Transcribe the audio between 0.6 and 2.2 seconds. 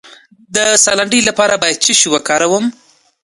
ساه لنډۍ لپاره باید څه شی